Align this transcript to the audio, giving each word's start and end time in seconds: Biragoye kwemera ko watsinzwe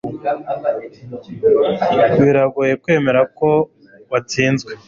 Biragoye 2.21 2.73
kwemera 2.81 3.21
ko 3.37 3.49
watsinzwe 4.11 4.71